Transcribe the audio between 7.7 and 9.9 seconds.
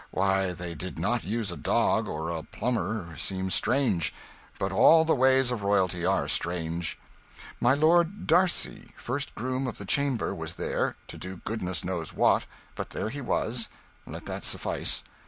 Lord d'Arcy, First Groom of the